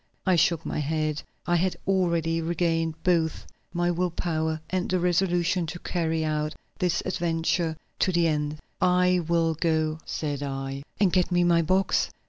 I 0.25 0.35
shook 0.35 0.65
my 0.65 0.79
head; 0.79 1.21
I 1.45 1.55
had 1.57 1.77
already 1.85 2.41
regained 2.41 2.95
both 3.03 3.45
my 3.71 3.91
will 3.91 4.09
power 4.09 4.59
and 4.71 4.89
the 4.89 4.99
resolution 4.99 5.67
to 5.67 5.77
carry 5.77 6.25
out 6.25 6.55
this 6.79 7.03
adventure 7.05 7.77
to 7.99 8.11
the 8.11 8.27
end. 8.27 8.57
"I 8.81 9.19
will 9.27 9.53
go," 9.53 9.99
said 10.07 10.41
I. 10.41 10.81
"And 10.99 11.13
get 11.13 11.31
me 11.31 11.43
my 11.43 11.61
box?" 11.61 12.09